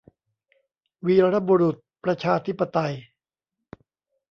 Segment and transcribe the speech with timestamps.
[1.05, 2.93] วีรบุรุษประชาธิปไตย